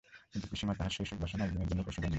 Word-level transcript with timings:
কিন্তু 0.31 0.45
পিসিমা 0.51 0.73
তাহার 0.79 0.93
সেই 0.95 1.05
সুখবাসনায় 1.11 1.45
একদিনের 1.47 1.67
জন্যও 1.69 1.85
প্রশ্রয় 1.87 2.01
দেন 2.03 2.07
নাই। 2.07 2.09